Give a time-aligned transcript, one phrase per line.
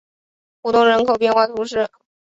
[0.61, 1.87] 古东人口变化图示